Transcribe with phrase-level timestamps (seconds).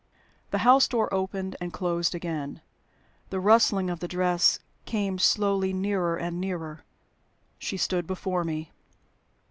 [0.49, 2.61] The house door opened and closed again.
[3.29, 6.83] The rustling of the dress came slowly nearer and nearer.
[7.59, 8.71] She stood before me.